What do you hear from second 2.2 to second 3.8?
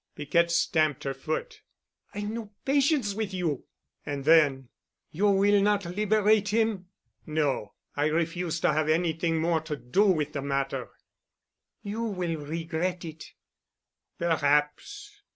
no patience with you."